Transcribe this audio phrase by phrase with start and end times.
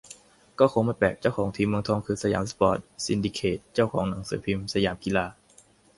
[0.03, 5.25] แต่ก็คงไม่แปลก เจ้าของทีมเมืองทอง คือ สยามสปอร์ต ซินดิเคต เจ้าของหนังสือพิมพ์สยามกีฬา